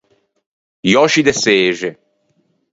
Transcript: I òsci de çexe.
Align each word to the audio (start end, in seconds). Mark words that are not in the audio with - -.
I 0.89 0.91
òsci 1.03 1.21
de 1.27 1.33
çexe. 1.41 1.91